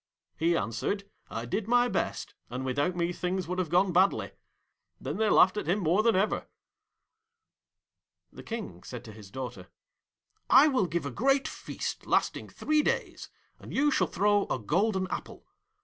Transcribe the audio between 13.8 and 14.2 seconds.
shall